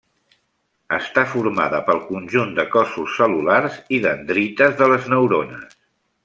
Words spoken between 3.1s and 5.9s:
cel·lulars i dendrites de les neurones.